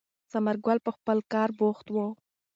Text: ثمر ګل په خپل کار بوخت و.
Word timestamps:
ثمر 0.31 0.55
ګل 0.65 0.77
په 0.87 0.91
خپل 0.97 1.17
کار 1.33 1.49
بوخت 1.59 1.87
و. 1.91 1.95